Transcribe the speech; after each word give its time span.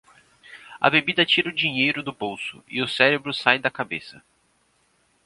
A 0.81 0.89
bebida 0.89 1.27
tira 1.27 1.49
o 1.49 1.53
dinheiro 1.53 2.01
do 2.01 2.11
bolso 2.11 2.63
e 2.67 2.81
o 2.81 2.87
cérebro 2.87 3.31
sai 3.31 3.59
da 3.59 3.69
cabeça. 3.69 4.23